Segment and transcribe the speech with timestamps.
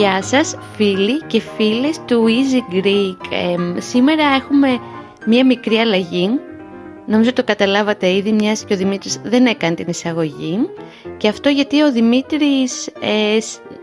[0.00, 3.16] Γεια σας φίλοι και φίλες του Easy Greek.
[3.78, 4.78] σήμερα έχουμε
[5.26, 6.30] μία μικρή αλλαγή.
[7.10, 10.58] Νομίζω το καταλάβατε ήδη, μιας και ο Δημήτρης δεν έκανε την εισαγωγή.
[11.16, 13.38] Και αυτό γιατί ο Δημήτρης ε,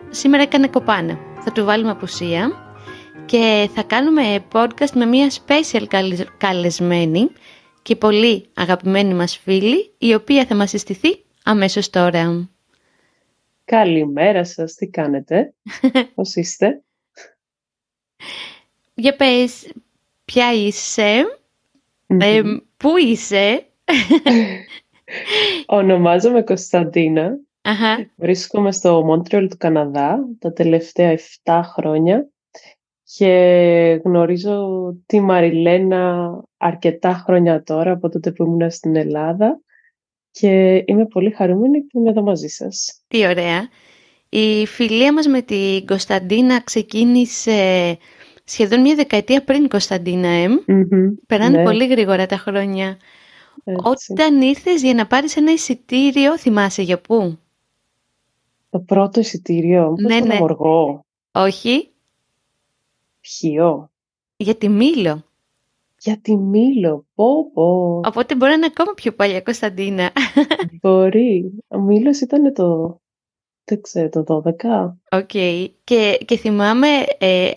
[0.10, 1.20] σήμερα έκανε κοπάνα.
[1.44, 2.52] Θα του βάλουμε απουσία
[3.26, 5.86] και θα κάνουμε podcast με μία special
[6.38, 7.30] καλεσμένη
[7.82, 12.50] και πολύ αγαπημένη μας φίλη, η οποία θα μας συστηθεί αμέσως τώρα.
[13.66, 15.54] Καλημέρα σας, τι κάνετε,
[16.16, 16.82] πώς είστε;
[18.94, 19.72] Για πες,
[20.26, 21.26] ποια είσαι,
[22.08, 22.42] ε,
[22.78, 23.68] πού είσαι;
[25.66, 27.38] Ονομάζομαι Κωνσταντίνα.
[27.62, 28.12] Αχα.
[28.16, 32.30] Βρίσκομαι στο Μόντρεολ του Καναδά τα τελευταία 7 χρόνια
[33.04, 34.68] και γνωρίζω
[35.06, 39.62] τη Μαριλένα αρκετά χρόνια τώρα από τότε που ήμουν στην Ελλάδα
[40.32, 43.02] και είμαι πολύ χαρούμενη που είμαι εδώ μαζί σας.
[43.08, 43.70] Τι ωραία.
[44.30, 47.98] Η φιλία μας με την Κωνσταντίνα ξεκίνησε
[48.48, 50.54] σχεδόν μια δεκαετία πριν Κωνσταντίνα εμ.
[51.28, 51.64] Περάνε ναι.
[51.64, 52.98] πολύ γρήγορα τα χρόνια.
[53.84, 57.38] Όταν ήρθες για να πάρεις ένα εισιτήριο, θυμάσαι για πού;
[58.70, 60.36] Το πρώτο εισιτήριο, ναι, ναι.
[60.36, 61.06] Αμοργό.
[61.32, 61.92] Όχι.
[63.20, 63.92] Ποιο;
[64.38, 65.22] Για τη Μήλο.
[66.00, 68.02] Για τη Μήλο, πω πω.
[68.06, 70.12] Οπότε μπορεί να είναι ακόμα πιο παλιά Κωνσταντίνα.
[70.82, 71.52] Μπορεί.
[71.68, 73.00] Ο Μήλος ήταν το,
[73.70, 74.44] δεν ξέρω, το
[75.12, 75.20] 12.
[75.20, 75.30] Οκ.
[75.84, 76.88] Και, και θυμάμαι,
[77.18, 77.52] ε,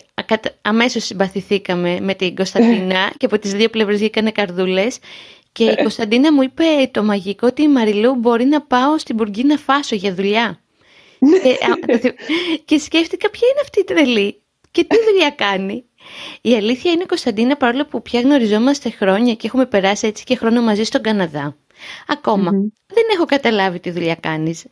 [0.61, 4.99] αμέσως συμπαθηθήκαμε με την Κωνσταντίνα και από τις δύο πλευρές βγήκανε καρδούλες
[5.51, 9.57] και η Κωνσταντίνα μου είπε το μαγικό ότι η Μαριλού μπορεί να πάω στην Μπουρκίνα
[9.57, 10.59] Φάσο για δουλειά.
[11.19, 12.15] και,
[12.65, 15.83] και σκέφτηκα ποια είναι αυτή η τρελή και τι δουλειά κάνει.
[16.41, 20.61] Η αλήθεια είναι, Κωνσταντίνα, παρόλο που πια γνωριζόμαστε χρόνια και έχουμε περάσει έτσι και χρόνο
[20.61, 21.55] μαζί στον Καναδά,
[22.87, 24.65] δεν έχω καταλάβει τι δουλειά κάνεις.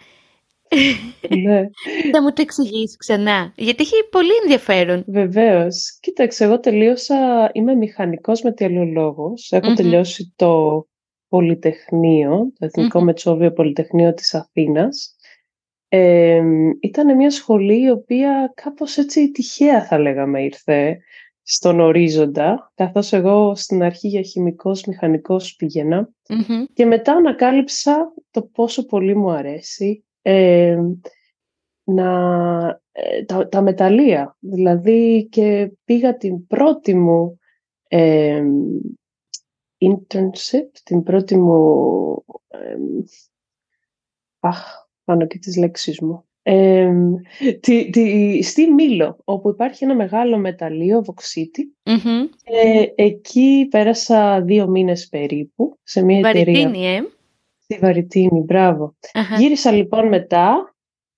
[1.43, 1.69] Ναι.
[2.13, 5.03] Θα μου το εξηγήσει ξανά, γιατί έχει πολύ ενδιαφέρον.
[5.07, 5.97] Βεβαίως.
[6.01, 9.51] Κοίταξε, εγώ τελείωσα, είμαι μηχανικός μεταλλολόγος.
[9.51, 10.83] Έχω τελειώσει το
[11.27, 15.15] Πολυτεχνείο, το Εθνικό mm Μετσόβιο Πολυτεχνείο της Αθήνας.
[15.87, 16.41] Ε,
[16.79, 20.99] ήταν μια σχολή η οποία κάπως έτσι τυχαία θα λέγαμε ήρθε
[21.41, 25.57] στον ορίζοντα, καθώς εγώ στην αρχή για χημικός μηχανικός
[26.73, 30.03] και μετά ανακάλυψα το πόσο πολύ μου αρέσει
[31.83, 32.09] να,
[32.91, 34.37] ε, τα, τα μεταλλεία.
[34.39, 37.39] Δηλαδή και πήγα την πρώτη μου
[39.77, 42.25] internship, την πρώτη μου...
[44.39, 46.23] αχ, πάνω και τις λέξεις μου
[47.59, 51.75] τη, τη, στη Μήλο, όπου υπάρχει ένα μεγάλο μεταλλείο, βοξίτη.
[52.95, 56.95] εκεί πέρασα δύο μήνες περίπου, σε μια Βαρυτίνη, εταιρεία.
[56.95, 57.03] ε;
[57.71, 58.45] Στη Βαρυτίνη,
[59.37, 60.75] Γύρισα λοιπόν μετά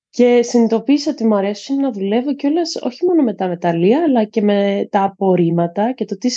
[0.10, 4.42] και συνειδητοποίησα ότι μου αρέσει να δουλεύω κιόλας όχι μόνο με τα μεταλλεία, αλλά και
[4.42, 6.30] με τα απορρίμματα και το τι,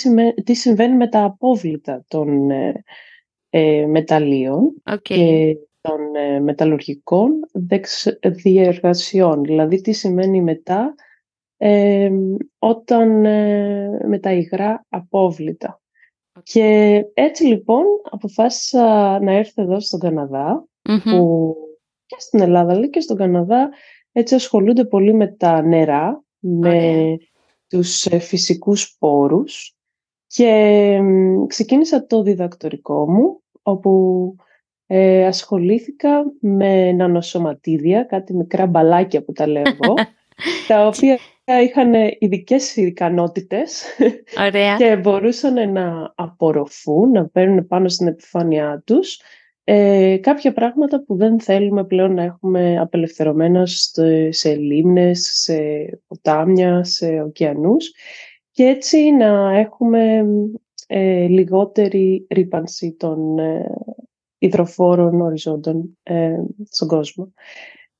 [0.43, 2.83] τι συμβαίνει με τα απόβλητα των ε,
[3.49, 4.81] ε μεταλλείων.
[4.83, 5.53] Okay
[5.85, 7.31] των ε, μεταλλουργικών
[8.21, 9.43] διεργασιών.
[9.43, 10.95] Δηλαδή, τι σημαίνει μετά
[11.57, 12.11] ε,
[12.59, 15.81] όταν ε, με τα υγρά απόβλητα.
[16.43, 20.67] Και έτσι λοιπόν αποφάσισα να έρθω εδώ στον καναδα
[21.03, 21.55] που
[22.05, 23.69] και στην Ελλάδα αλλά και στον Καναδά
[24.11, 27.17] έτσι ασχολούνται πολύ με τα νερά, με
[27.67, 29.75] τους ε, φυσικούς πόρους.
[30.27, 30.99] Και
[31.47, 34.35] ξεκίνησα το διδακτορικό μου όπου
[34.87, 39.93] ε, ασχολήθηκα με νανοσωματίδια, κάτι μικρά μπαλάκια που τα λέω εγώ,
[40.67, 43.85] τα οποία είχαν ειδικές ικανότητες
[44.77, 49.19] και μπορούσαν να απορροφούν, να παίρνουν πάνω στην επιφάνειά τους
[49.67, 53.63] ε, κάποια πράγματα που δεν θέλουμε πλέον να έχουμε απελευθερωμένα
[54.29, 55.59] σε λίμνες, σε
[56.07, 57.91] ποτάμια, σε ωκεανούς
[58.51, 60.25] και έτσι να έχουμε
[60.87, 63.71] ε, λιγότερη ρήπανση των ε,
[64.37, 66.35] υδροφόρων οριζόντων ε,
[66.69, 67.33] στον κόσμο.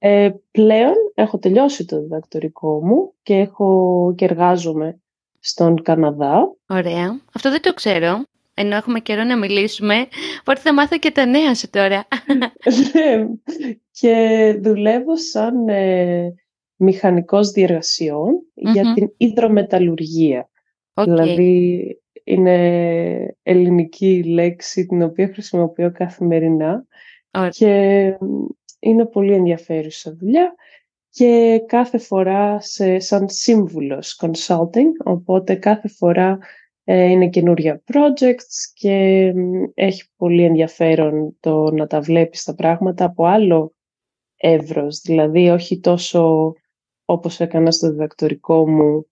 [0.08, 5.00] Ε, πλέον έχω τελειώσει το διδακτορικό μου και, έχω, και εργάζομαι
[5.40, 6.56] στον Καναδά.
[6.68, 7.22] Ωραία.
[7.36, 8.26] Αυτό δεν το ξέρω.
[8.54, 10.08] Ενώ έχουμε καιρό να μιλήσουμε,
[10.40, 12.08] οπότε θα μάθω και τα νέα σου τώρα.
[12.38, 13.28] Ναι.
[13.92, 16.34] και δουλεύω σαν ε,
[16.76, 17.52] μηχανικός
[18.54, 20.50] για την υδρομεταλλουργία.
[20.94, 21.80] Δηλαδή
[22.24, 26.86] είναι ελληνική λέξη την οποία χρησιμοποιώ καθημερινά
[27.50, 28.14] και
[28.86, 30.56] είναι πολύ ενδιαφέρουσα δουλειά
[31.10, 36.38] και κάθε φορά σε, σαν σύμβουλος consulting, οπότε κάθε φορά
[36.84, 39.34] ε, είναι καινούρια projects και
[39.74, 43.74] έχει πολύ ενδιαφέρον το να τα βλέπεις τα πράγματα από άλλο
[44.38, 46.54] εύρος, δηλαδή όχι τόσο
[47.06, 49.06] όπως έκανα στο διδακτορικό μου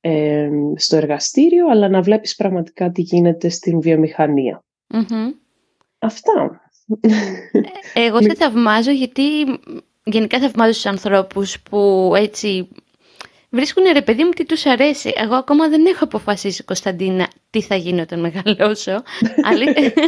[0.00, 4.64] ε, στο εργαστήριο, αλλά να βλέπεις πραγματικά τι γίνεται στην βιομηχανια
[5.98, 6.67] Αυτά.
[7.94, 9.22] Ε, εγώ σε θαυμάζω γιατί
[10.04, 12.68] γενικά θαυμάζω τους ανθρώπους που έτσι
[13.50, 15.12] βρίσκουν ρε παιδί μου τι τους αρέσει.
[15.16, 19.02] Εγώ ακόμα δεν έχω αποφασίσει, Κωνσταντίνα, τι θα γίνω όταν μεγαλώσω.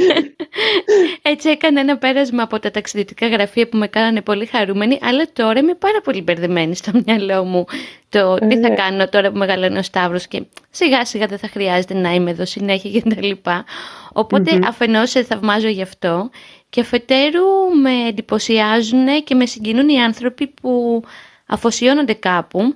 [1.23, 5.59] Έτσι έκανα ένα πέρασμα από τα ταξιδιωτικά γραφεία που με κάνανε πολύ χαρούμενη, αλλά τώρα
[5.59, 7.65] είμαι πάρα πολύ μπερδεμένη στο μυαλό μου
[8.09, 8.75] το τι θα ε.
[8.75, 12.45] κάνω τώρα που μεγαλώνει ο Σταύρος και σιγά σιγά δεν θα χρειάζεται να είμαι εδώ
[12.45, 13.65] συνέχεια και τα λοιπά.
[14.13, 14.65] Οπότε mm-hmm.
[14.67, 16.31] αφενός σε θαυμάζω γι' αυτό
[16.71, 17.47] και αφετέρου
[17.83, 21.03] με εντυπωσιάζουν και με συγκινούν οι άνθρωποι που
[21.47, 22.75] αφοσιώνονται κάπου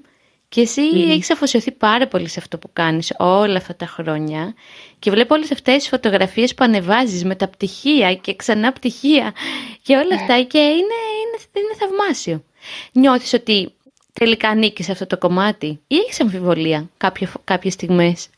[0.48, 1.10] και εσύ mm.
[1.10, 4.54] έχεις αφοσιωθεί πάρα πολύ σε αυτό που κάνεις όλα αυτά τα χρόνια
[4.98, 9.34] και βλέπω όλες αυτές τις φωτογραφίες που ανεβάζεις με τα πτυχία και ξανά πτυχία
[9.82, 12.44] και όλα αυτά και είναι, είναι, είναι θαυμάσιο.
[12.92, 13.72] Νιώθεις ότι
[14.12, 18.28] τελικά ανήκεις σε αυτό το κομμάτι ή έχεις αμφιβολία κάποιο, κάποιες στιγμές;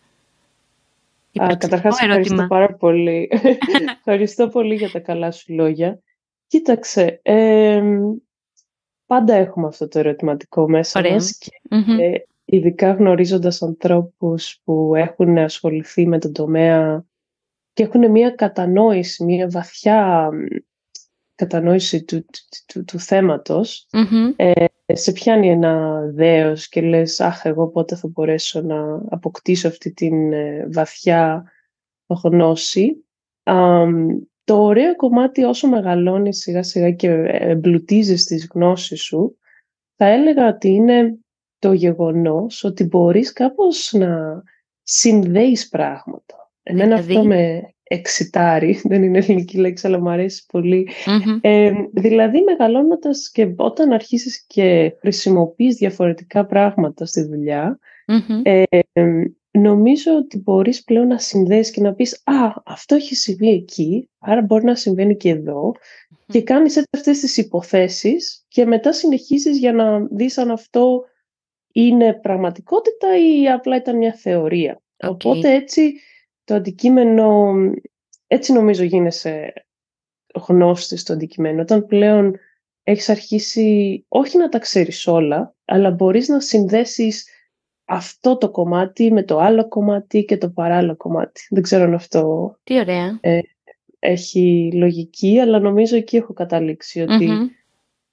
[1.43, 3.31] Α, καταρχάς ευχαριστώ πάρα πολύ.
[3.99, 6.01] ευχαριστώ πολύ για τα καλά σου λόγια.
[6.47, 7.83] Κοίταξε, ε,
[9.07, 11.13] πάντα έχουμε αυτό το ερωτηματικό μέσα Ωραία.
[11.13, 17.05] μας και mm ειδικά γνωρίζοντας ανθρώπους που έχουν ασχοληθεί με τον τομέα
[17.73, 20.31] και έχουν μια κατανόηση, μια βαθιά
[21.37, 22.25] κατανόηση του,
[22.67, 23.89] του, του, θέματος,
[24.37, 29.93] ε, σε πιάνει ένα δέος και λες «Αχ, εγώ πότε θα μπορέσω να αποκτήσω αυτή
[29.93, 31.45] την ε, βαθιά
[32.23, 33.05] γνώση».
[34.45, 39.39] Το ωραίο κομμάτι όσο μεγαλώνει σιγά σιγά και εμπλουτίζεις τις γνώσεις σου,
[39.97, 41.19] θα έλεγα ότι είναι
[41.59, 44.43] το γεγονός ότι μπορείς κάπως να
[44.83, 46.53] συνδέεις πράγματα.
[46.63, 50.45] Εμένα δηλαδή; αυτό με εξητάρει, δεν είναι ελληνική λέξη αλλά μου αρέσει
[51.41, 57.79] Ε, δηλαδή μεγαλώνοντας και όταν αρχίσεις και χρησιμοποιείς διαφορετικά πράγματα στη δουλειά,
[58.43, 58.63] ε,
[59.51, 64.43] νομίζω ότι μπορείς πλέον να συνδέσεις και να πεις «Α, αυτό έχει συμβεί εκεί, άρα
[64.43, 65.75] μπορεί να συμβαίνει και εδω
[66.27, 71.05] και κάνεις έτσι αυτές τις υποθέσεις και μετά συνεχίζεις για να δεις αν αυτό
[71.73, 74.81] είναι πραγματικότητα ή απλά ήταν μια θεωρία.
[75.03, 75.93] Οπότε έτσι
[76.47, 77.55] το αντικείμενο,
[78.27, 79.53] έτσι νομίζω γίνεσαι
[80.47, 81.61] γνώστης στο αντικείμενο.
[81.61, 82.39] Όταν πλέον
[82.83, 87.29] έχεις αρχίσει όχι να τα ξέρεις όλα, αλλά μπορείς να συνδέσεις
[87.85, 91.47] αυτό το κομμάτι με το άλλο κομμάτι και το παράλληλο κομμάτι.
[91.51, 93.19] Δεν ξέρω αν αυτό Τι ωραία.
[93.21, 93.39] Ε,
[93.99, 97.29] έχει λογική, αλλά νομίζω εκεί έχω καταλήξει ότι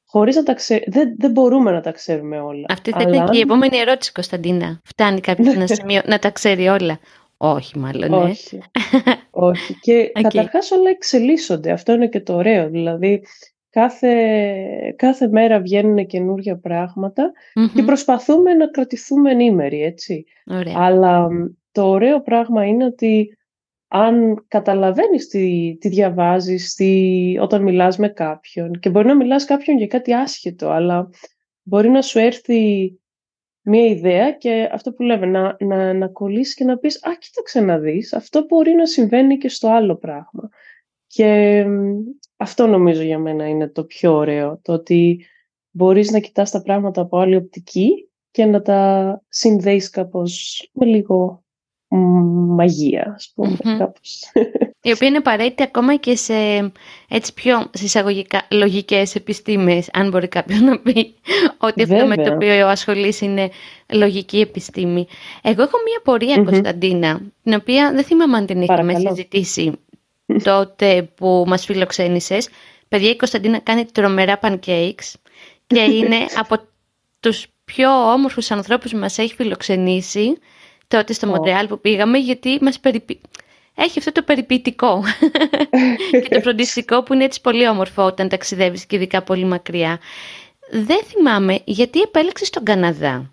[0.06, 0.56] χωρίς να τα
[0.88, 2.66] δεν, δεν μπορούμε να τα ξέρουμε όλα.
[2.70, 3.16] Αυτή θα αλλά...
[3.16, 4.82] ήταν και η επόμενη ερώτηση, Κωνσταντίνα.
[4.84, 7.00] Φτάνει κάποιος ένα σημείο να τα ξέρει όλα.
[7.46, 8.10] Όχι, μάλλον.
[8.10, 8.16] Ναι.
[8.16, 8.60] Όχι.
[9.32, 9.80] Όχι.
[9.80, 10.22] Και okay.
[10.22, 11.72] καταρχάς όλα εξελίσσονται.
[11.72, 12.70] Αυτό είναι και το ωραίο.
[12.70, 13.24] Δηλαδή,
[13.70, 14.14] κάθε,
[14.96, 16.60] κάθε μέρα βγαίνουν καινούργια
[17.76, 20.26] και προσπαθούμε να κρατηθούμε ενήμεροι, έτσι.
[20.76, 21.28] Αλλά
[21.72, 23.38] το ωραίο πράγμα είναι ότι
[23.88, 29.78] αν καταλαβαίνεις τι, τι διαβάζεις, τι, όταν μιλάς με κάποιον και μπορεί να μιλάς κάποιον
[29.78, 31.10] για κάτι άσχετο, αλλά
[31.64, 32.92] μπορεί να σου έρθει
[33.64, 37.62] μία ιδέα και αυτό που λέμε, να, να, να κολλήσεις και να πεις «Α, κοίταξε
[37.62, 40.50] να δεις, αυτό μπορεί να συμβαίνει και στο άλλο πράγμα».
[41.08, 41.66] Και
[42.38, 45.26] αυτό νομίζω για μένα είναι το πιο ωραίο, το ότι
[45.70, 51.44] μπορείς να κοιτάς τα πράγματα από άλλη οπτική και να τα συνδέεις κάπως με λίγο
[52.48, 54.32] μαγεία, ας πούμε, κάπως.
[54.86, 56.34] Η οποία είναι απαραίτητη ακόμα και σε
[57.08, 61.16] έτσι πιο συσσαγωγικά λογικές επιστήμες, αν μπορεί κάποιος να πει
[61.58, 63.50] ότι αυτό με το οποίο ασχολείς είναι
[63.94, 65.08] λογική επιστήμη.
[65.42, 69.72] Εγώ έχω μία πορεία, Κωνσταντίνα, την οποία δεν θυμάμαι αν την είχαμε συζητήσει
[70.44, 72.50] τότε που μας φιλοξένησες.
[72.88, 75.14] Παιδιά, η Κωνσταντίνα κάνει τρομερά pancakes
[75.68, 76.56] και είναι από
[77.20, 80.38] τους πιο όμορφους ανθρώπους που μας έχει φιλοξενήσει
[80.88, 83.20] τότε στο Μοντρεάλ που πήγαμε, γιατί μας περιποι...
[83.76, 85.04] έχει αυτό το περιποιητικό
[86.24, 90.00] και το φροντιστικό που είναι έτσι πολύ όμορφο όταν ταξιδεύεις και ειδικά πολύ μακριά.
[90.72, 93.32] Δεν θυμάμαι γιατί επέλεξες τον Καναδά.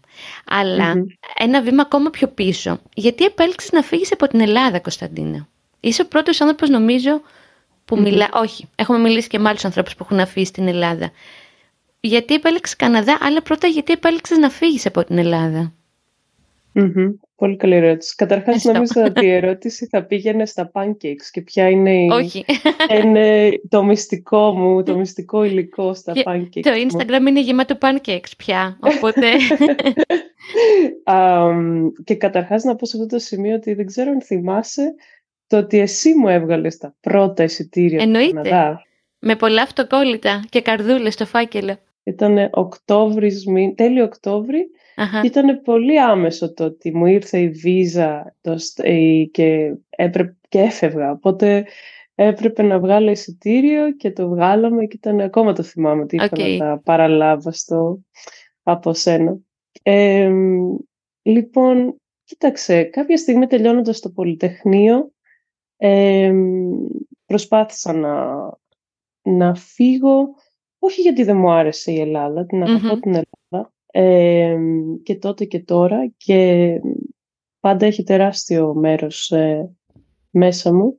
[1.37, 2.81] ένα βήμα ακόμα πιο πίσω.
[2.95, 5.49] Γιατί επέλεξες να φύγεις από την Ελλάδα, Κωνσταντίνα.
[5.81, 7.21] Είσαι ο πρώτος άνθρωπος νομίζω
[7.85, 8.29] που mm μιλά...
[8.33, 11.11] Όχι, έχουμε μιλήσει και με άλλους ανθρώπους που έχουν αφήσει την Ελλάδα.
[12.01, 15.73] Γιατί επέλεξες Καναδά, αλλά πρώτα γιατί επέλεξες να φύγεις από την ελλαδα
[17.41, 18.15] Πολύ καλή ερώτηση.
[18.15, 22.09] Καταρχάς, νομίζω ότι η ερώτηση θα πήγαινε στα pancakes και ποια είναι, η...
[22.09, 22.45] Όχι.
[23.03, 26.61] είναι το μυστικό μου, το μυστικό υλικό στα και pancakes.
[26.63, 29.27] Το Instagram είναι γεμάτο pancakes πια, οπότε...
[31.17, 34.95] um, και καταρχάς να πω σε αυτό το σημείο ότι δεν ξέρω αν θυμάσαι
[35.47, 38.29] το ότι εσύ μου έβγαλες τα πρώτα εισιτήρια Εννοείται.
[38.29, 38.83] του Καναδά.
[39.19, 41.77] Με πολλά αυτοκόλλητα και καρδούλες στο φάκελο.
[42.03, 43.45] Ήταν Οκτώβρης,
[43.75, 44.71] τέλειο Οκτώβρη
[45.25, 48.57] ήταν πολύ άμεσο το ότι μου ήρθε η βίζα το,
[49.31, 51.11] και, έπρεπε, και έφευγα.
[51.11, 51.67] Οπότε
[52.15, 56.57] έπρεπε να βγάλω εισιτήριο και το βγάλαμε και ήταν ακόμα το θυμάμαι ότι ήρθα να
[56.57, 58.01] τα παραλάβω στο,
[58.63, 59.39] από σένα.
[61.23, 65.13] λοιπόν, κοίταξε, κάποια στιγμή τελειώνοντας το Πολυτεχνείο
[67.27, 68.49] προσπάθησα να,
[69.23, 70.35] να φύγω,
[70.79, 73.73] όχι γιατί δεν μου άρεσε η Ελλάδα, την αγαπω την Ελλάδα,
[75.03, 76.71] και τότε και τώρα και
[77.61, 79.71] πάντα έχει τεράστιο μέρος ε,
[80.31, 80.97] μέσα μου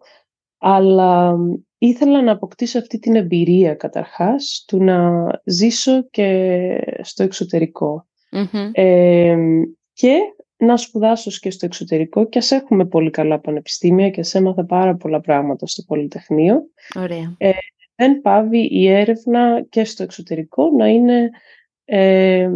[0.58, 1.38] αλλά
[1.78, 8.08] ήθελα να αποκτήσω αυτή την εμπειρία καταρχάς του να ζήσω και στο εξωτερικο
[9.94, 10.18] και
[10.58, 14.96] να σπουδάσω και στο εξωτερικό και ας έχουμε πολύ καλά πανεπιστήμια και ας έμαθα πάρα
[14.96, 16.64] πολλά πράγματα στο Πολυτεχνείο.
[16.96, 17.36] Ωραία.
[17.38, 17.52] Ε,
[17.96, 21.30] δεν πάβει η έρευνα και στο εξωτερικό να είναι
[21.94, 22.50] ε,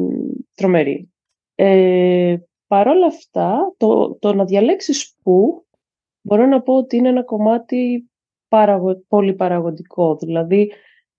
[0.55, 1.09] τρομερή.
[1.55, 2.35] Ε,
[2.67, 5.65] Παρ' όλα αυτά, το, το να διαλέξεις πού,
[6.21, 8.09] μπορώ να πω ότι είναι ένα κομμάτι
[8.47, 10.15] παραγω, πολύ παραγωγικό.
[10.15, 10.71] Δηλαδή,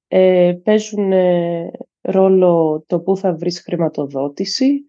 [0.08, 1.70] ε, παίζουν ε,
[2.00, 4.84] ρόλο το πού θα βρεις χρηματοδότηση,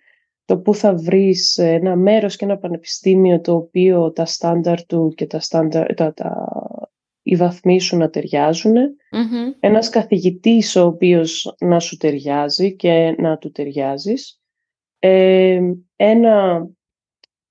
[0.46, 5.26] το πού θα βρεις ένα μέρος και ένα πανεπιστήμιο το οποίο τα στάνταρ του και
[5.26, 6.48] τα, στάνταρ, τα, τα,
[7.30, 8.76] οι βαθμοί σου να ταιριάζουν.
[8.76, 9.56] Mm-hmm.
[9.60, 14.42] Ένας καθηγητής ο οποίος να σου ταιριάζει και να του ταιριάζεις.
[15.00, 15.60] Ε,
[15.96, 16.68] ένα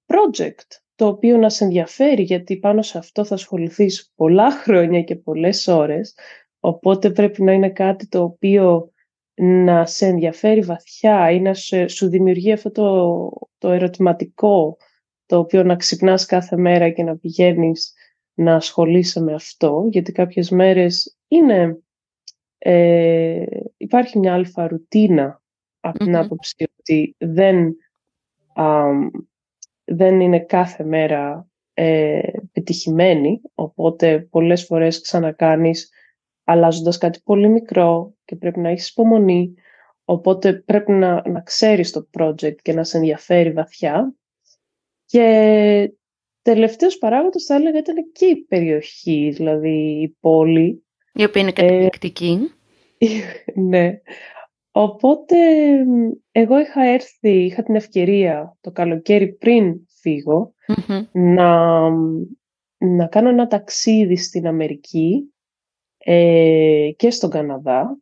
[0.07, 5.17] project το οποίο να σε ενδιαφέρει γιατί πάνω σε αυτό θα ασχοληθείς πολλά χρόνια και
[5.17, 6.15] πολλές ώρες
[6.61, 8.91] οπότε πρέπει να είναι κάτι το οποίο
[9.35, 11.55] να σε ενδιαφέρει βαθιά ή να
[11.89, 14.77] σου δημιουργεί αυτό το, το ερωτηματικό
[15.27, 17.95] το οποίο να ξυπνάς κάθε μέρα και να πηγαίνεις
[18.37, 21.79] να ασχολείσαι με αυτό, γιατί κάποιες μέρες είναι,
[22.59, 23.45] ε,
[23.77, 25.43] υπάρχει μια αλφα ρουτίνα
[25.81, 27.77] από την άποψη ότι δεν,
[29.85, 35.91] δεν είναι κάθε μέρα ε, πετυχημένη, οπότε πολλές φορές ξανακάνεις
[36.45, 39.55] αλλάζοντας κάτι πολύ μικρό και πρέπει να έχεις υπομονή,
[40.05, 44.15] οπότε πρέπει να, να ξέρεις το project και να σε ενδιαφέρει βαθιά.
[45.05, 45.93] Και
[46.47, 50.85] τελευταίος παράγοντας θα έλεγα ήταν και η περιοχή, δηλαδή η πόλη.
[51.13, 52.39] Η οποία είναι καταπληκτική.
[52.99, 53.07] Ε,
[53.71, 54.01] ναι.
[54.71, 55.37] Οπότε
[56.33, 60.53] εγώ είχα έρθει, είχα την ευκαιρία το καλοκαίρι πριν φυγω
[61.13, 61.91] να,
[62.79, 65.35] να κάνω ένα ταξίδι στην Αμερική
[65.99, 67.99] ε, και στον Καναδά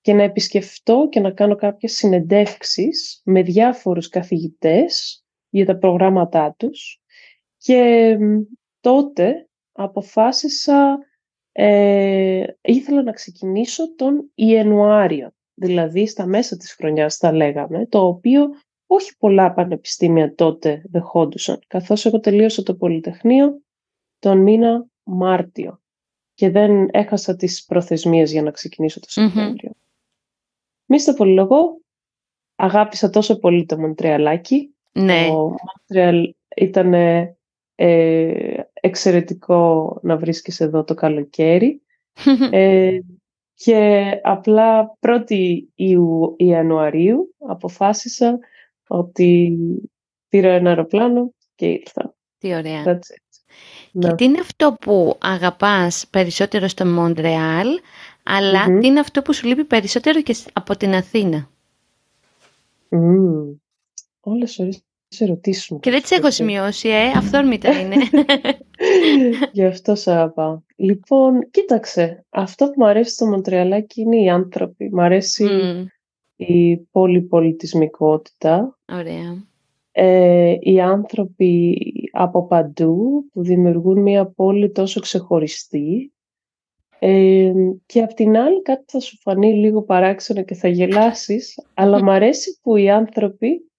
[0.00, 7.00] και να επισκεφτώ και να κάνω κάποιες συνεντεύξεις με διάφορους καθηγητές για τα προγράμματά τους
[7.66, 8.18] και
[8.80, 10.98] τότε αποφάσισα,
[11.52, 18.48] ε, ήθελα να ξεκινήσω τον Ιανουάριο, δηλαδή στα μέσα της χρονιάς θα λέγαμε, το οποίο
[18.86, 23.60] όχι πολλά πανεπιστήμια τότε δεχόντουσαν, καθώς εγώ τελείωσα το Πολυτεχνείο
[24.18, 25.80] τον μήνα Μάρτιο
[26.34, 29.70] και δεν έχασα τις προθεσμίες για να ξεκινήσω το Σεπτέμβριο.
[29.74, 29.86] Mm-hmm.
[30.86, 31.80] Μη στο πολυλογώ,
[32.54, 34.74] αγάπησα τόσο πολύ το Μοντρεαλάκι.
[34.92, 35.26] Ναι.
[35.26, 35.54] Το
[35.88, 36.94] Μοντρεαλ ήταν
[37.76, 41.82] ε, εξαιρετικό να βρίσκεις εδώ το καλοκαίρι.
[42.50, 42.98] ε,
[43.54, 45.58] και απλά 1η
[46.36, 48.38] Ιανουαρίου αποφάσισα
[48.86, 49.58] ότι
[50.28, 52.14] πήρα ένα αεροπλάνο και ήρθα.
[52.38, 52.82] Τι ωραία.
[52.82, 52.98] Και
[53.92, 54.14] ναι.
[54.14, 57.68] τι είναι αυτό που αγαπάς περισσότερο στο Μοντρεάλ,
[58.80, 61.48] τι είναι αυτό που σου λείπει περισσότερο και από την Αθήνα;
[62.90, 63.56] Mm.
[64.20, 64.85] Όλες ωραίες
[65.18, 65.80] ερωτήσεις μου.
[65.80, 67.12] Και δεν τις έχω σημειώσει, ε.
[67.16, 67.96] Αυθόρμητα είναι.
[69.52, 70.60] Γι' αυτό σ' αγαπάω.
[70.76, 72.24] Λοιπόν, κοίταξε.
[72.28, 74.90] Αυτό που μου αρέσει στο Μοντρεαλάκι είναι οι άνθρωποι.
[74.92, 75.48] Μ' αρέσει
[76.36, 78.78] η πολυπολιτισμικότητα.
[78.92, 79.44] Ωραία.
[79.92, 81.78] Ε, οι άνθρωποι
[82.12, 86.12] από παντού που δημιουργούν μια πόλη τόσο ξεχωριστή
[86.98, 87.52] ε,
[87.86, 92.10] και απ' την άλλη κάτι θα σου φανεί λίγο παράξενο και θα γελάσεις αλλά μου
[92.10, 93.70] αρέσει που οι άνθρωποι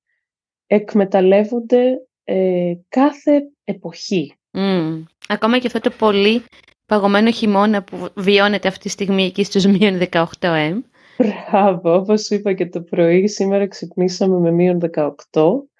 [0.67, 4.33] εκμεταλλεύονται ε, κάθε εποχή.
[4.51, 5.03] Mm.
[5.27, 6.43] Ακόμα και αυτό το πολύ
[6.85, 10.73] παγωμένο χειμώνα που βιώνεται αυτή τη στιγμή εκεί στους μείον 18 ε.
[11.17, 15.11] Μπράβο, όπως είπα και το πρωί, σήμερα ξυπνήσαμε με μείον 18.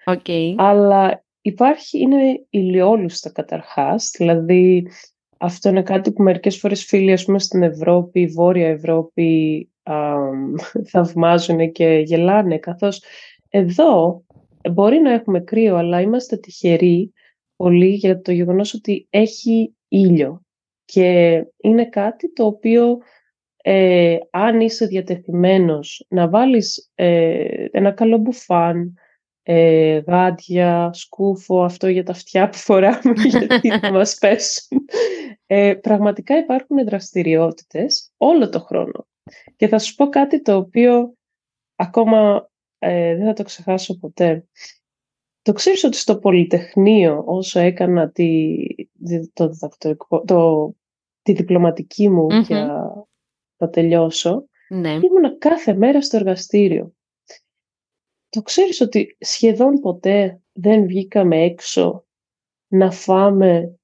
[0.04, 0.54] Okay.
[0.56, 4.88] Αλλά υπάρχει, είναι ηλιόλουστα καταρχάς, δηλαδή
[5.38, 9.94] αυτό είναι κάτι που μερικές φορές φίλοι ας πούμε, στην Ευρώπη, Βόρεια Ευρώπη α,
[10.90, 13.02] θαυμάζουν και γελάνε, καθώς
[13.48, 14.22] εδώ
[14.70, 17.12] μπορεί να έχουμε κρύο, αλλά είμαστε τυχεροί
[17.56, 20.42] πολύ για το γεγονός ότι έχει ήλιο.
[20.84, 22.98] Και είναι κάτι το οποίο
[23.62, 28.94] ε, αν είσαι διατεθειμένος να βάλεις ε, ένα καλό μπουφάν,
[29.42, 34.84] ε, γάντια, σκούφο, αυτό για τα αυτιά που φοράμε γιατί θα μας πέσουν.
[35.46, 39.06] Ε, πραγματικά υπάρχουν δραστηριότητες όλο το χρόνο.
[39.56, 41.14] Και θα σου πω κάτι το οποίο
[41.76, 44.46] ακόμα ε, δεν θα το ξεχάσω ποτέ.
[45.42, 48.56] Το ξέρεις ότι στο Πολυτεχνείο όσο έκανα τη,
[49.32, 49.50] το,
[50.24, 50.74] το,
[51.22, 52.92] τη διπλωματική μου για
[53.56, 54.90] να τελειώσω, ναι.
[54.90, 56.92] ήμουνα κάθε μέρα στο εργαστήριο.
[58.28, 62.06] Το ξέρεις ότι σχεδόν ποτέ δεν βγήκαμε έξω
[62.68, 63.77] να φάμε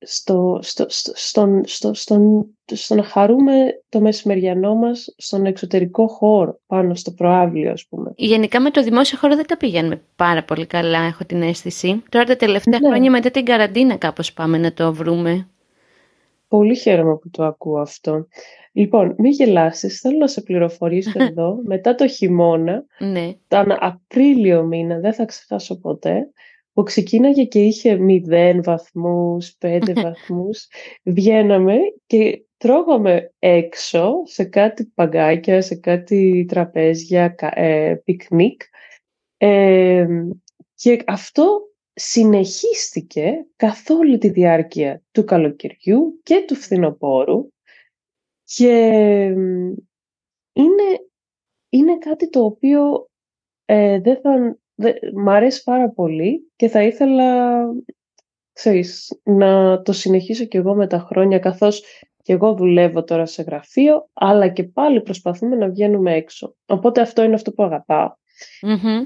[0.00, 6.60] στο, στο, στο, στον, στο, στον, στο να χαρούμε το μεσημεριανό μας στον εξωτερικό χώρο,
[6.66, 8.12] πάνω στο προάβλιο ας πούμε.
[8.16, 12.02] Γενικά με το δημόσιο χώρο δεν τα πηγαίνουμε πάρα πολύ καλά, έχω την αίσθηση.
[12.08, 12.88] Τώρα τα τελευταία ναι.
[12.88, 15.48] χρόνια μετά την καραντίνα κάπως πάμε να το βρούμε.
[16.48, 18.26] Πολύ χαίρομαι που το ακούω αυτό.
[18.72, 23.32] Λοιπόν, μην γελάσεις, θέλω να σε πληροφορήσω εδώ, μετά το χειμώνα, ναι.
[23.48, 26.30] τον Απρίλιο μήνα, δεν θα ξεχάσω ποτέ,
[26.72, 30.68] που ξεκίναγε και είχε 0 βαθμούς, 5 βαθμούς,
[31.04, 38.62] βγαίναμε και τρώγαμε έξω σε κάτι παγκάκια, σε κάτι τραπέζια, ε, πικνίκ.
[39.36, 40.06] Ε,
[40.74, 47.48] και αυτό συνεχίστηκε καθ' όλη τη διάρκεια του καλοκαιριού και του φθινοπόρου.
[48.44, 48.76] Και
[50.52, 51.08] είναι,
[51.68, 53.08] είναι κάτι το οποίο
[53.64, 54.58] ε, δεν θα,
[55.14, 57.60] μ' αρέσει πάρα πολύ και θα ήθελα
[58.52, 61.82] ξέρεις, να το συνεχίσω κι εγώ με τα χρόνια καθώς
[62.22, 66.54] και εγώ δουλεύω τώρα σε γραφείο αλλά και πάλι προσπαθούμε να βγαίνουμε έξω.
[66.66, 68.08] Οπότε αυτό είναι αυτό που αγαπαω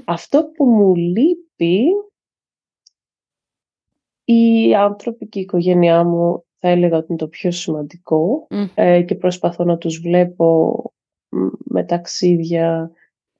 [0.05, 1.85] Αυτό που μου λείπει
[4.23, 9.15] οι άνθρωποι και η οικογένειά μου θα έλεγα ότι είναι το πιο σημαντικό ε, και
[9.15, 10.81] προσπαθώ να τους βλέπω
[11.57, 12.91] με ταξίδια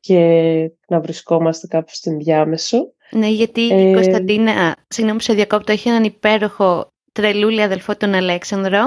[0.05, 2.93] και να βρισκόμαστε κάπου στην διάμεσο.
[3.11, 8.81] Ναι, γιατί η ε, Κωνσταντίνα, συγγνώμη σε διακόπτω, έχει έναν υπέροχο τρελούλη αδελφό τον Αλέξανδρο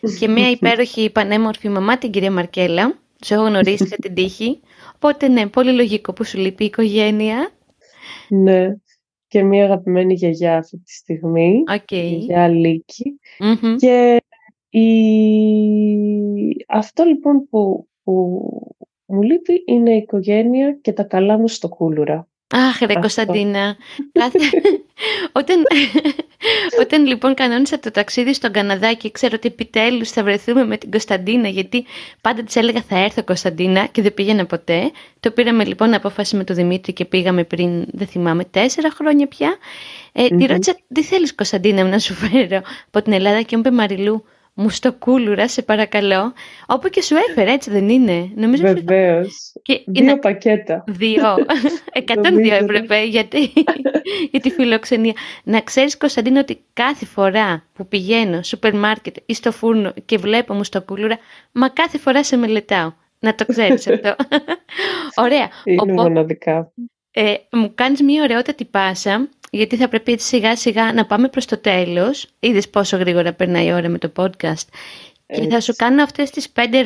[0.18, 2.98] και μια υπέροχη πανέμορφη μαμά την κυρία Μαρκέλα.
[3.18, 4.60] Τους έχω γνωρίσει για την τύχη.
[4.94, 7.50] Οπότε ναι, πολύ λογικό που σου λείπει η οικογένεια.
[8.28, 8.74] Ναι
[9.34, 11.92] και μία αγαπημένη γιαγιά αυτή τη στιγμή, okay.
[11.92, 12.82] η γιαγιά
[13.78, 14.22] Και
[14.78, 14.86] η...
[16.68, 18.40] αυτό λοιπόν που, που
[19.06, 22.28] μου λείπει είναι η οικογένεια και τα καλά μου στο κούλουρα.
[22.54, 23.76] Αχ, ρε Κωνσταντίνα.
[25.32, 25.62] όταν,
[26.80, 30.90] όταν λοιπόν κανόνισα το ταξίδι στον Καναδά και ξέρω ότι επιτέλους θα βρεθούμε με την
[30.90, 31.84] Κωνσταντίνα, γιατί
[32.20, 34.90] πάντα της έλεγα θα έρθω Κωνσταντίνα και δεν πήγαινα ποτέ.
[35.20, 39.56] Το πήραμε λοιπόν απόφαση με τον Δημήτρη και πήγαμε πριν, δεν θυμάμαι, τέσσερα χρόνια πια.
[40.12, 43.74] Ε, Τη ρώτησα, τι θέλεις Κωνσταντίνα να σου φέρω από την Ελλάδα; και μου είπε
[43.74, 46.32] Μαριλού, μου στο κούλουρα, σε παρακαλώ.
[46.66, 48.30] Όπου και σου έφερε, έτσι δεν είναι.
[48.34, 49.52] Νομίζω Βεβαίως.
[49.62, 49.82] Και...
[49.86, 50.16] Δύο είναι...
[50.16, 50.84] πακέτα.
[50.86, 51.22] Δύο.
[52.06, 53.52] 102 έπρεπε γιατί...
[54.30, 55.12] για τη φιλοξενία.
[55.44, 60.54] Να ξέρεις Κωνσταντίνο ότι κάθε φορά που πηγαίνω σούπερ μάρκετ ή στο φούρνο και βλέπω
[60.54, 61.18] μου στο κούλουρα,
[61.52, 62.92] μα κάθε φορά σε μελετάω.
[63.18, 64.16] Να το ξέρεις αυτό.
[65.24, 65.48] Ωραία.
[65.64, 66.72] Είναι μοναδικά.
[67.10, 71.58] Ε, μου κάνεις μια ωραιότατη πάσα γιατί θα πρέπει σιγά σιγά να πάμε προς το
[71.58, 72.26] τέλος.
[72.40, 74.68] Είδες πόσο γρήγορα περνάει η ώρα με το podcast.
[75.26, 76.78] Και θα σου κάνω αυτές τις πέντε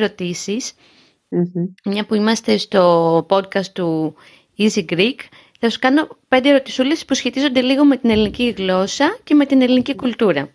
[1.85, 4.15] Μια που είμαστε στο podcast του
[4.57, 5.15] Easy Greek,
[5.59, 9.61] θα σου κάνω πέντε ερωτησούλες που σχετίζονται λίγο με την ελληνική γλώσσα και με την
[9.61, 10.49] ελληνική κουλτούρα.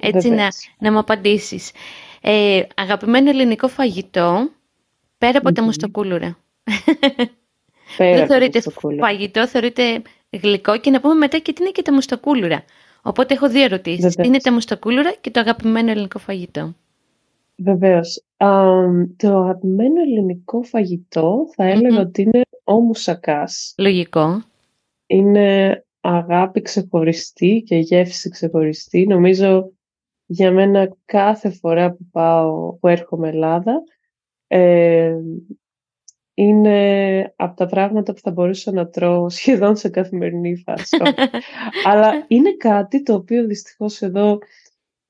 [0.00, 1.70] Έτσι να, να μου απαντήσεις.
[2.20, 4.50] Ε, αγαπημένο ελληνικό φαγητό,
[5.18, 6.38] πέρα από τα μουστοκούλουρα.
[7.96, 8.62] Πέρα Δεν θεωρείται
[9.00, 12.64] φαγητό, θεωρείται γλυκό και να πούμε μετά και τι είναι και τα μουστακούλουρα.
[13.02, 14.14] Οπότε έχω δύο ερωτήσεις.
[14.14, 16.74] Τι είναι τα μουστακούλουρα και το αγαπημένο ελληνικό φαγητό.
[17.56, 18.24] Βεβαίως.
[19.16, 23.74] το αγαπημένο ελληνικό φαγητό θα ελεγα ότι είναι ο μουσακάς.
[23.78, 24.42] Λογικό.
[25.06, 29.06] Είναι αγάπη ξεχωριστή και γεύση ξεχωριστή.
[29.06, 29.72] Νομίζω
[30.26, 33.82] για μένα κάθε φορά που πάω, που έρχομαι Ελλάδα,
[34.46, 35.14] ε,
[36.38, 40.96] είναι από τα πράγματα που θα μπορούσα να τρώω σχεδόν σε καθημερινή φάση.
[41.88, 44.38] Αλλά είναι κάτι το οποίο δυστυχώς εδώ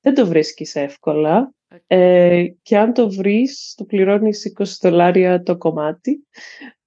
[0.01, 1.53] δεν το βρίσκεις εύκολα
[1.87, 6.23] ε, και αν το βρεις το πληρώνεις 20 δολάρια το κομμάτι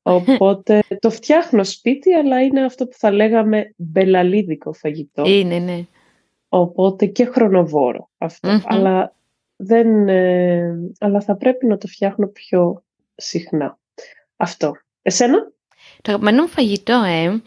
[0.03, 5.25] Οπότε το φτιάχνω σπίτι, αλλά είναι αυτό που θα λέγαμε μπελαλίδικο φαγητό.
[5.27, 5.87] Είναι, ναι.
[6.49, 8.11] Οπότε και χρονοβόρο
[8.65, 9.15] Αλλά,
[9.57, 13.79] δεν, ε, αλλά θα πρέπει να το φτιάχνω πιο συχνά.
[14.43, 14.73] Αυτό.
[15.03, 15.39] Εσένα;
[16.03, 17.43] Το αγαπημένο μου φαγητό, ε,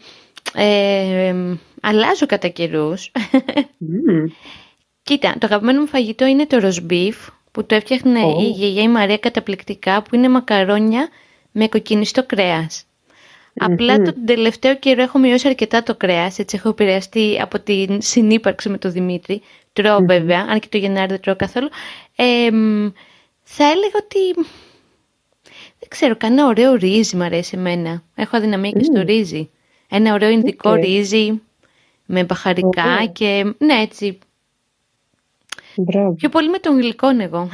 [0.54, 1.34] ε,
[1.80, 3.12] αλλάζω κατά καιρούς.
[5.02, 7.16] Κοίτα, το αγαπημένο μου φαγητό είναι το ροσμπίφ,
[7.50, 11.08] που το έφτιαχνε η γιαγιά η Μαρία καταπληκτικά, που είναι μακαρόνια
[11.52, 12.84] με κοκκινιστό κρέας.
[13.58, 18.68] Απλά τον τελευταίο καιρό έχω μειώσει αρκετά το κρέας, έτσι έχω επηρεαστεί από την συνύπαρξη
[18.68, 19.42] με τον Δημήτρη.
[19.72, 21.68] Τρώω βέβαια, αν και το Γενάρη δεν τρώω καθόλου.
[23.42, 24.48] θα έλεγα ότι,
[25.88, 28.02] δεν ξέρω, κανένα ωραίο ρύζι μου αρέσει εμένα.
[28.14, 29.50] Έχω αδυναμία και στο ρύζι.
[29.90, 31.42] Ένα ωραίο ινδικό ρύζι
[32.06, 34.18] με μπαχαρικά και ναι έτσι
[35.76, 36.14] Μπράβο.
[36.14, 37.48] Πιο πολύ με τον γλυκόν εγώ.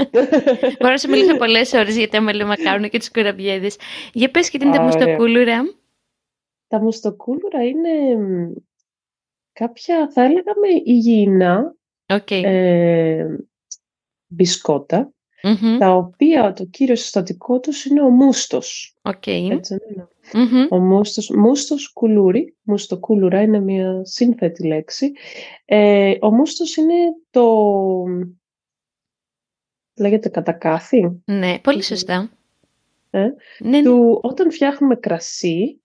[0.78, 3.76] Μπορώ να σου μιλήσω πολλές ώρες για τα μελομακάρονα και του κουραμπιέδες.
[4.12, 5.62] Για πες και τι είναι τα μουστοκούλουρα.
[6.68, 7.90] Τα μουστοκούλουρα είναι
[9.52, 10.52] κάποια, θα έλεγα,
[10.84, 11.74] υγιεινά
[12.06, 12.42] okay.
[12.44, 13.26] ε,
[14.26, 15.12] μπισκότα
[15.78, 18.96] τα οποία το κύριο συστατικό τους είναι ο μούστος.
[19.02, 19.48] Okay.
[19.50, 19.76] Έτσι
[20.70, 25.12] Ο μούστος, μούστος κουλούρι, μουστοκούλουρα είναι μια σύνθετη λέξη.
[25.64, 26.94] Ε, ο μούστος είναι
[27.30, 27.46] το...
[29.96, 31.22] λέγεται κατακάθι.
[31.24, 32.30] Ναι, πολύ σωστά.
[33.10, 33.18] Ε,
[33.58, 33.82] ναι, ναι.
[33.82, 35.80] Του, όταν φτιάχνουμε κρασί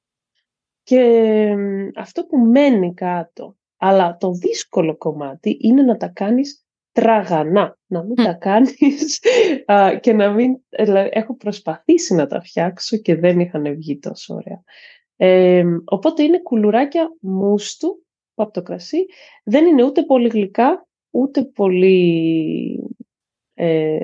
[0.84, 1.56] και
[1.96, 6.63] αυτό που μένει κάτω, αλλά το δύσκολο κομμάτι είναι να τα κάνεις
[6.94, 9.20] τραγανά, να μην τα κάνεις
[10.02, 10.60] και να μην...
[11.10, 14.64] έχω προσπαθήσει να τα φτιάξω και δεν είχαν βγει τόσο ωραία.
[15.86, 18.04] οπότε είναι κουλουράκια μουστου
[18.36, 19.06] από το κρασί.
[19.44, 22.90] Δεν είναι ούτε πολύ γλυκά, ούτε πολύ
[23.54, 24.00] ε,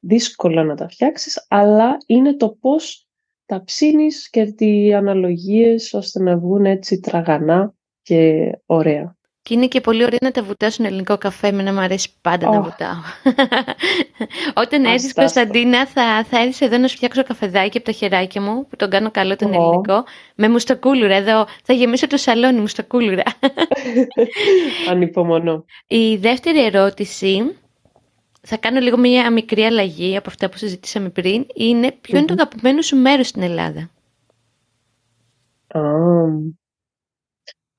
[0.00, 3.08] δύσκολα να τα φτιάξεις, αλλά είναι το πώς
[3.46, 9.16] τα ψήνεις και τι αναλογίες ώστε να βγουν έτσι τραγανά και ωραία.
[9.44, 11.52] Και είναι και πολύ ωραία να τα βουτάσουν ελληνικό καφέ.
[11.52, 12.96] με να μου αρέσει πάντα να βουτάω.
[14.64, 18.66] Όταν έρθεις Κωνσταντίνα, θα, θα έρθεις εδώ να σου φτιάξω καφεδάκι από τα χεράκια μου,
[18.66, 20.04] που τον κάνω καλό τον ελληνικό,
[20.34, 21.14] με μουστακούλουρα.
[21.14, 23.22] Εδώ θα γεμίσω το σαλόνι μουστακούλουρα.
[24.90, 25.64] Ανυπομονώ.
[25.86, 27.56] Η δεύτερη ερώτηση,
[28.40, 32.32] θα κάνω λίγο μια μικρή αλλαγή από αυτά που συζητήσαμε πριν, είναι ποιο είναι το
[32.32, 33.90] αγαπημένο σου μέρος στην Ελλάδα;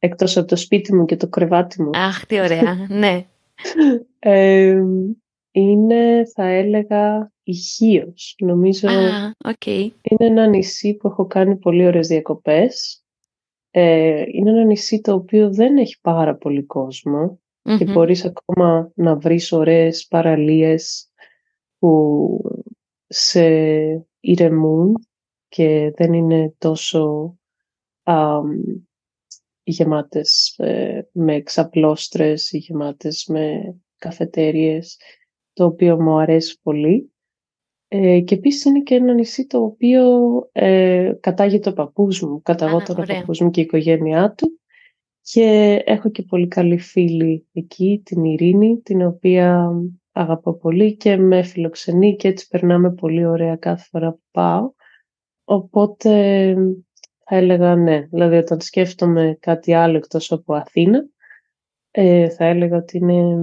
[0.06, 1.90] Εκτός από το σπίτι μου και το κρεβάτι μου.
[1.94, 3.26] Αχ, τι ωραία, ναι.
[5.52, 8.36] είναι, θα έλεγα, ηχείος.
[8.38, 9.90] Νομίζω Α, okay.
[10.02, 13.04] είναι ένα νησί που έχω κάνει πολύ ωραίες διακοπές.
[13.72, 16.66] Ε, είναι ένα νησί το οποίο δεν έχει πάρα πολύ
[17.78, 21.10] και μπορείς ακόμα να βρεις ωραίες παραλίες
[21.80, 22.40] που
[23.08, 23.46] σε
[24.20, 25.08] ηρεμούν
[25.48, 27.36] και δεν είναι τόσο
[29.66, 35.00] γεμάτες ε, με εξαπλώστρες ή γεμάτες με καφετέριες,
[35.54, 37.10] το οποίο μου αρέσει πολύ.
[37.88, 40.04] Ε, και επίσης είναι και ένα νησί το οποίο
[40.52, 44.60] ε, κατάγεται ο παππούς μου, καταγόταν ο παππούς μου και η οικογένειά του
[45.22, 49.72] και έχω και πολύ καλή φίλη εκεί, την Ειρήνη, την οποία
[50.12, 54.72] αγαπώ πολύ και με φιλοξενεί και έτσι περνάμε πολύ ωραία κάθε φορά που πάω.
[55.44, 56.56] Οπότε
[57.26, 58.08] θα έλεγα ναι.
[58.12, 61.06] Δηλαδή όταν σκέφτομαι κάτι άλλο εκτός από Αθήνα,
[61.92, 63.36] ε, θα έλεγα ότι είναι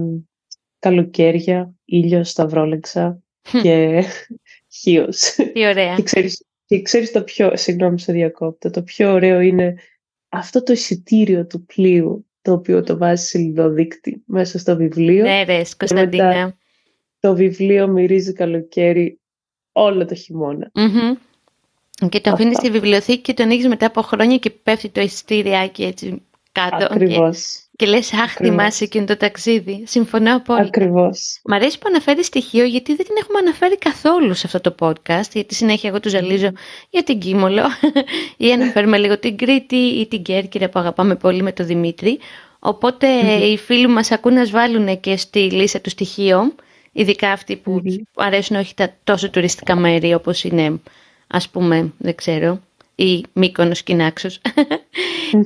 [0.79, 3.21] καλοκαίρια, ήλιος, σταυρόλεξα
[3.61, 4.03] και
[4.79, 5.35] χίος.
[5.53, 5.95] Τι ωραία.
[5.95, 9.75] και, ξέρεις, και ξέρεις το πιο, συγγνώμη σε διακόπτω, το πιο ωραίο είναι
[10.29, 15.23] αυτό το εισιτήριο του πλοίου το οποίο το βάζει σε λιδοδείκτη μέσα στο βιβλίο.
[15.23, 16.57] Ναι ρε, Κωνσταντίνα.
[17.19, 19.19] Το βιβλίο μυρίζει καλοκαίρι
[19.71, 20.71] όλο το χειμωνα
[22.09, 25.83] και το αφήνεις στη βιβλιοθήκη και το ανοίγεις μετά από χρόνια και πέφτει το εισιτήριάκι
[25.83, 26.21] έτσι
[26.53, 26.87] κάτω.
[26.89, 27.63] Ακριβώς.
[27.75, 29.83] Και, και λες, Αχ, θυμάσαι εκείνο το ταξίδι.
[29.85, 30.65] Συμφωνώ απόλυτα.
[30.65, 31.39] Ακριβώς.
[31.43, 35.29] Μ' αρέσει που αναφέρεις στοιχείο γιατί δεν την έχουμε αναφέρει καθόλου σε αυτό το podcast.
[35.33, 36.51] Γιατί συνέχεια εγώ του ζαλίζω
[36.89, 37.63] για την Κίμολο
[38.37, 42.19] ή αναφέρουμε λίγο την Κρήτη ή την Κέρκυρα που αγαπάμε πολύ με τον Δημήτρη.
[42.59, 43.07] Οπότε
[43.45, 46.55] οι φίλοι μας ακούν να βάλουν και στη λίστα του στοιχείο,
[46.91, 47.81] ειδικά αυτοί που
[48.15, 50.79] αρέσουν όχι τα τόσο τουριστικά μέρη όπως είναι
[51.33, 52.59] ας πούμε, δεν ξέρω,
[52.95, 54.41] ή Μύκονος Κινάξος.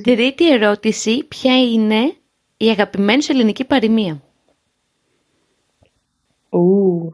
[0.02, 2.14] Τρίτη ερώτηση, ποια είναι
[2.56, 4.22] η αγαπημένη σου ελληνική παροιμία;
[6.48, 7.12] Ου,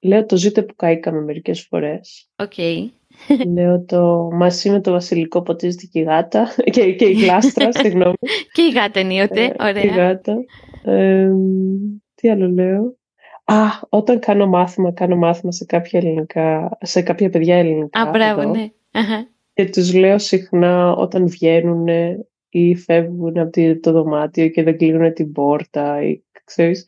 [0.00, 2.28] λέω το ζήτω που καήκαμε μερικές φορές.
[2.36, 2.58] Οκ.
[3.54, 8.14] Λέω το μαζί με το βασιλικό ποτίζεται και η γάτα και, και η γλάστρα, συγγνώμη.
[8.52, 9.72] και η γάτα ενίοτε, ωραία.
[9.72, 10.36] Και η γάτα.
[12.14, 12.96] τι άλλο λέω;
[13.44, 13.54] Α,
[13.88, 18.00] όταν κάνω μάθημα, κάνω μάθημα σε κάποια, ελληνικά, σε κάποια παιδιά ελληνικά.
[18.00, 18.70] Α, μπράβο, ναι.
[19.54, 21.86] Και τους λέω συχνά όταν βγαίνουν
[22.48, 26.86] ή φεύγουν από το δωμάτιο και δεν κλείνουν την πόρτα ή ξέρεις,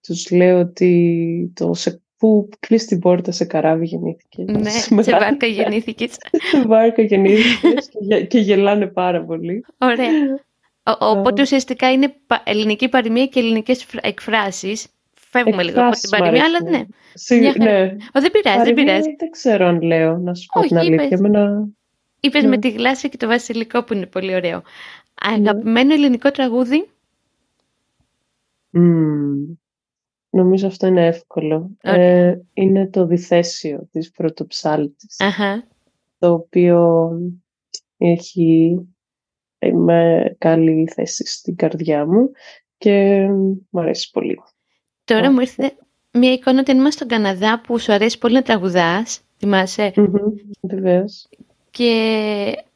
[0.00, 4.42] τους λέω ότι το σε που κλείσει την πόρτα σε καράβι γεννήθηκε.
[4.42, 4.70] Ναι,
[5.02, 6.16] σε βάρκα γεννήθηκες.
[6.50, 7.90] σε βάρκα γεννήθηκες
[8.28, 9.64] και, γελάνε πάρα πολύ.
[9.78, 10.10] Ωραία.
[10.98, 14.86] Οπότε ουσιαστικά είναι ελληνική παροιμία και ελληνικές εκφράσεις.
[15.32, 16.84] Φεύγουμε λίγο από την παροιμία, αλλά ναι.
[17.64, 17.96] ναι.
[18.12, 19.14] Ο, δεν πειράζει, δεν πειράζει.
[19.18, 21.18] Δεν ξέρω αν λέω, να σου πω την αλήθεια.
[22.20, 24.62] Είπες, με τη γλάσσα και το βασιλικό που είναι πολύ ωραίο.
[25.14, 26.88] Αγαπημένο ελληνικό τραγούδι;
[30.30, 31.70] Νομίζω αυτό είναι εύκολο.
[31.80, 35.16] Ε, είναι το διθέσιο της πρωτοψάλτης.
[36.18, 37.10] Το οποίο
[37.96, 38.80] έχει
[39.72, 42.30] με καλή θέση στην καρδιά μου
[42.78, 43.26] και
[43.70, 44.38] μου αρέσει πολύ.
[45.14, 45.72] Τώρα μου ήρθε
[46.12, 49.20] μια εικόνα ότι είμαστε στον Καναδά που σου αρέσει πολύ να τραγουδάς.
[49.38, 51.04] Θυμάσαι; Mm-hmm,
[51.70, 51.92] Και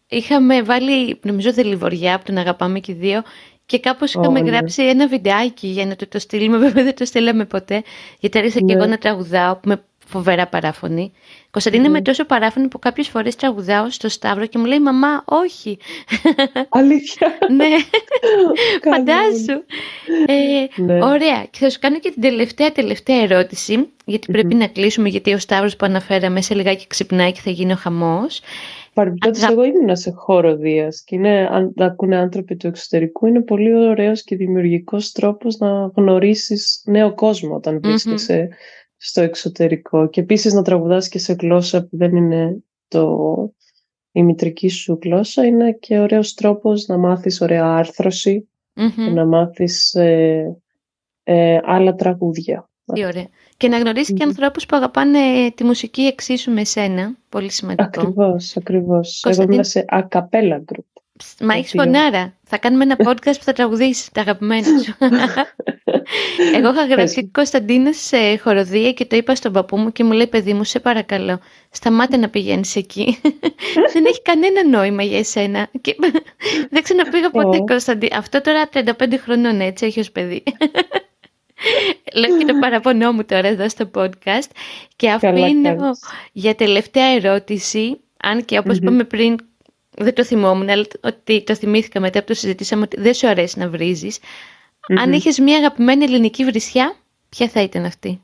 [0.08, 3.22] είχαμε βάλει, νομίζω, δελιβοριά που τον αγαπάμε και δύο
[3.66, 4.50] και κάπως είχαμε ναι.
[4.50, 7.82] γράψει ένα βιντεάκι για να το, το στείλουμε, βέβαια δεν το στείλαμε ποτέ,
[8.20, 8.90] γιατί άρχισα και εγώ ναι.
[8.90, 11.12] να τραγουδάω με φοβερά παράφωνη.
[11.50, 15.78] Κωνσταντίνα είμαι τόσο παράφωνη που κάποιες φορές τραγουδάω στο Σταύρο και μου λέει «Μαμά, όχι».
[16.68, 17.38] Αλήθεια.
[17.56, 17.66] ναι,
[18.90, 19.64] φαντάσου.
[20.26, 21.04] Ε, ναι.
[21.04, 21.46] Ωραία.
[21.50, 25.38] Και θα σου κάνω και την τελευταία τελευταία ερώτηση, γιατί πρέπει να κλείσουμε, γιατί ο
[25.38, 28.40] Σταύρος που αναφέραμε σε λιγάκι ξυπνάει και θα γίνει ο χαμός.
[28.94, 33.40] Παρεμπιπτόντως, εγώ ήμουν σε χώρο Δίας και είναι, αν τα ακούνε άνθρωποι του εξωτερικού, είναι
[33.40, 38.48] πολύ ωραίος και δημιουργικός τρόπος να γνωρίσεις νέο κόσμο όταν βρίσκεσαι
[39.06, 40.08] στο εξωτερικό.
[40.08, 42.56] Και επίσης να τραγουδάς και σε γλώσσα που δεν είναι
[42.88, 43.16] το,
[44.12, 47.84] η μητρική σου γλώσσα, είναι και ωραίος τρόπος να μάθεις ωραία
[48.72, 50.56] και να μάθεις ε,
[51.22, 52.68] ε, άλλα τραγούδια.
[52.94, 53.26] Τι ωραία.
[53.56, 57.16] Και να γνωρίσει και ανθρώπους που αγαπάνε τη μουσική εξίσου με σένα.
[57.28, 57.84] Πολύ σημαντικό.
[57.84, 59.24] Ακριβώς, ακριβώς.
[59.28, 61.02] Εγώ είμαι σε ακαπέλα group.
[61.40, 62.36] Μα έχεις φωνάρα.
[62.42, 64.94] Θα κάνουμε ένα podcast που θα τραγουδήσεις τα αγαπημένα σου.
[66.54, 70.26] Εγώ είχα γραφτεί Κωνσταντίνα σε χοροδία και το είπα στον παππού μου και μου λέει:
[70.26, 71.40] Παιδί μου, σε παρακαλώ,
[71.70, 73.18] σταμάτε να πηγαίνεις εκεί.
[73.92, 75.68] Δεν έχει κανένα νόημα για εσένα.
[75.80, 75.96] Και
[76.70, 78.16] δεν ξαναπήγα ποτέ Κωνσταντίνα.
[78.16, 78.82] Αυτό τώρα 35
[79.18, 80.42] χρονών έτσι έχει ως παιδί.
[82.14, 84.48] Λέω και το παραπονό μου τώρα εδώ στο podcast
[84.96, 85.90] και αφήνω
[86.32, 89.36] για τελευταία ερώτηση, αν και όπως είπαμε πριν
[89.96, 93.58] δεν το θυμόμουν, αλλά ότι το θυμήθηκα μετά που το συζητήσαμε ότι δεν σου αρέσει
[93.58, 94.18] να βρίζεις.
[94.88, 96.96] Αν είχες μια αγαπημένη ελληνική βρισιά,
[97.28, 98.22] ποια θα ήταν αυτή;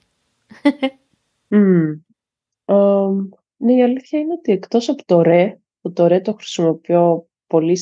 [3.56, 7.76] ναι, η αλήθεια είναι ότι εκτός από το ρε, που το ρε το χρησιμοποιώ πολύ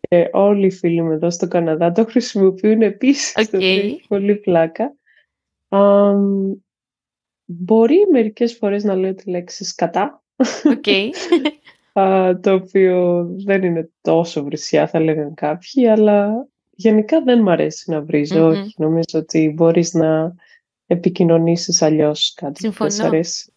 [0.00, 3.48] και όλοι οι φίλοι μου εδώ στο Καναδά το χρησιμοποιούν επίσης.
[3.52, 3.96] Okay.
[4.08, 4.94] πολύ πλάκα.
[7.44, 10.22] μπορεί μερικές φορές να λέω τη λέξη σκατά.
[10.64, 11.08] Okay.
[12.42, 18.00] το οποίο δεν είναι τόσο βρυσιά θα λέγανε κάποιοι, αλλά γενικά δεν μου αρέσει να
[18.00, 18.46] βρίζω.
[18.46, 20.34] Όχι, νομίζω ότι μπορείς να
[20.86, 22.90] επικοινωνήσεις αλλιώς κάτι Συμφωνώ.
[22.96, 23.50] που αρέσει.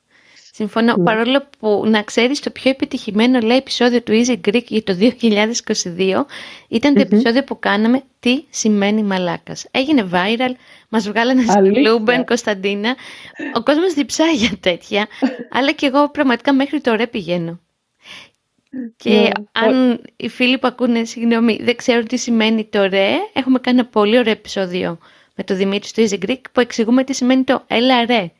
[0.53, 0.95] Συμφωνώ.
[0.95, 1.03] Ναι.
[1.03, 6.25] Παρόλο που να ξέρεις το πιο επιτυχημένο λέει επεισόδιο του Easy Greek για το 2022
[6.67, 9.65] ήταν το επεισόδιο που κάναμε «Τι σημαίνει μαλάκας».
[9.71, 10.51] Έγινε viral,
[10.89, 12.95] μας βγάλανε στο Λούμπεν, Κωνσταντίνα.
[13.55, 15.07] Ο κόσμος διψάει για τέτοια,
[15.57, 17.59] αλλά και εγώ πραγματικά μέχρι τώρα πηγαίνω.
[18.97, 19.29] Και ναι.
[19.51, 23.87] αν οι φίλοι που ακούνε, συγγνώμη, δεν ξέρουν τι σημαίνει το ρε, έχουμε κάνει ένα
[23.87, 24.97] πολύ ωραίο επεισόδιο
[25.35, 28.31] με το Δημήτρη στο Easy Greek που εξηγούμε τι σημαίνει το έλα ρε.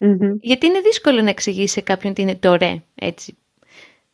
[0.00, 0.36] Mm-hmm.
[0.40, 3.36] Γιατί είναι δύσκολο να εξηγήσει σε κάποιον τι είναι το ρε, έτσι.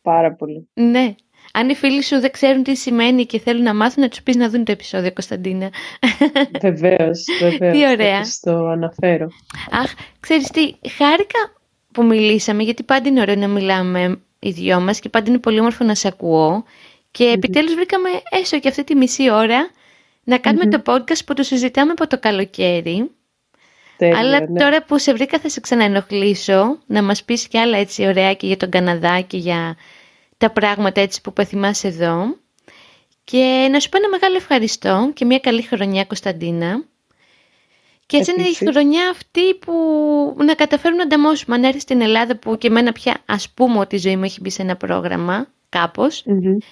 [0.01, 0.67] Πάρα πολύ.
[0.73, 1.15] Ναι.
[1.53, 4.35] Αν οι φίλοι σου δεν ξέρουν τι σημαίνει και θέλουν να μάθουν, να τους πεις
[4.35, 5.69] να δουν το επεισόδιο, Κωνσταντίνα.
[6.61, 7.77] Βεβαίως, βεβαίως.
[7.77, 8.25] Τι ωραία.
[8.25, 9.27] Θα το αναφέρω.
[9.71, 11.53] Αχ, ξέρεις τι, χάρηκα
[11.91, 15.59] που μιλήσαμε, γιατί πάντα είναι ωραίο να μιλάμε οι δυο μας και πάντα είναι πολύ
[15.59, 16.63] όμορφο να σε ακούω.
[17.11, 17.35] Και mm-hmm.
[17.35, 19.69] επιτέλους βρήκαμε έστω και αυτή τη μισή ώρα
[20.23, 20.81] να κάνουμε mm-hmm.
[20.83, 23.11] το podcast που το συζητάμε από το καλοκαίρι.
[24.15, 24.59] Αλλά ναι.
[24.59, 28.47] τώρα που σε βρήκα θα σε ξαναενοχλήσω να μας πεις και άλλα έτσι ωραία και
[28.47, 29.75] για τον Καναδά και για
[30.37, 32.35] τα πράγματα έτσι που πεθυμάσαι εδώ.
[33.23, 36.83] Και να σου πω ένα μεγάλο ευχαριστώ και μια καλή χρονιά Κωνσταντίνα.
[38.11, 39.73] Και έτσι είναι η χρονιά αυτή που
[40.37, 41.55] να καταφέρουμε να ανταμώσουμε.
[41.55, 44.39] Αν έρθεις στην Ελλάδα που και εμένα πια ας πούμε ότι η ζωή μου έχει
[44.41, 46.23] μπει σε ένα πρόγραμμα κάπως,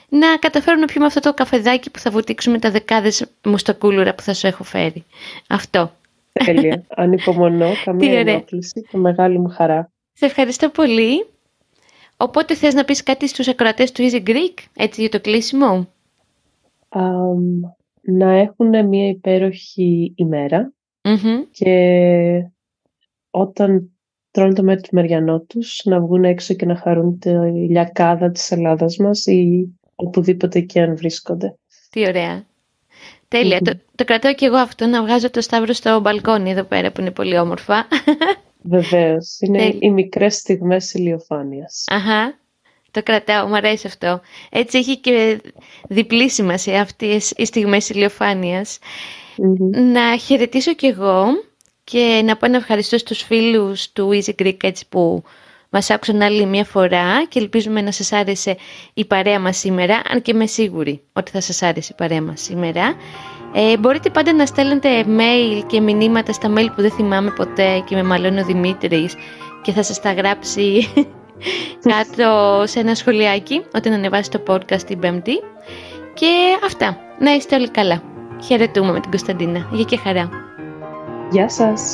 [0.09, 4.33] να καταφέρουμε να πιούμε αυτό το καφεδάκι που θα βουτήξουμε τα δεκάδες μουστακούλουρα που θα
[4.33, 5.03] σου έχω φέρει.
[5.49, 5.91] Αυτό.
[6.45, 6.83] Τέλεια.
[7.03, 7.71] Ανυπομονώ.
[7.83, 9.91] Καμία ενόχληση και μεγάλη μου χαρά.
[10.13, 11.25] Σε ευχαριστώ πολύ.
[12.17, 15.87] Οπότε θες να πεις κάτι στους ακροατές του Easy Greek, έτσι για το κλείσιμο;
[18.01, 20.13] να έχουν μια υπέροχη
[21.51, 22.51] Και
[23.29, 23.91] όταν
[24.31, 27.29] τρώνε το μέρος του Μεριανό τους, να βγουν έξω και να χαρούν τη
[27.69, 31.57] λιακάδα της Ελλάδας μας ή οπουδήποτε και αν βρίσκονται.
[31.89, 32.47] Τι ωραία.
[33.27, 33.59] Τέλεια.
[33.59, 37.01] Το, το κρατάω και εγώ αυτό, να βγάζω το σταύρο στο μπαλκόνι εδώ πέρα που
[37.01, 37.87] είναι πολύ όμορφα.
[38.61, 39.37] Βεβαίως.
[39.39, 41.83] Είναι οι μικρές στιγμές ηλιοφάνειας.
[41.87, 42.39] Αχα.
[42.91, 44.21] Το κρατάω, μου αρέσει αυτό.
[44.49, 45.41] Έτσι έχει και
[45.89, 47.45] διπλή σημασία αυτές οι
[49.39, 51.25] στιγμές Να χαιρετήσω κι εγώ
[51.83, 55.23] και να πω να ευχαριστώ στους φίλους του Easy Greek έτσι που
[55.69, 58.57] μας άκουσαν άλλη μια φορά και ελπίζουμε να σας άρεσε
[58.93, 62.41] η παρέα μας σήμερα, αν και είμαι σίγουρη ότι θα σας άρεσε η παρέα μας
[62.41, 62.95] σήμερα.
[63.53, 67.95] Ε, μπορείτε πάντα να στέλνετε mail και μηνύματα στα mail που δεν θυμάμαι ποτέ και
[67.95, 69.15] με μαλώνει ο Δημήτρης
[69.61, 70.87] και θα σας τα γράψει
[71.89, 75.33] κάτω σε ένα σχολιάκι όταν ανεβάσει το podcast την Πέμπτη.
[76.13, 76.27] Και
[76.65, 76.97] αυτά.
[77.19, 78.08] Να είστε όλοι καλά.
[78.41, 79.67] Χαιρετούμε με την Κωνσταντίνα.
[79.71, 80.29] Γεια και χαρά.
[81.31, 81.93] Γεια σας.